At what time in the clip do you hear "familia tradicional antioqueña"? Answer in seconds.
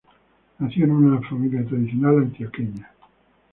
1.29-2.91